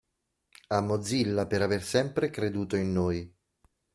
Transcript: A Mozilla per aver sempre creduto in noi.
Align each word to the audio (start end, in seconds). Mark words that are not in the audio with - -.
A 0.69 0.79
Mozilla 0.81 1.45
per 1.45 1.61
aver 1.61 1.83
sempre 1.83 2.31
creduto 2.31 2.75
in 2.75 2.91
noi. 2.91 3.35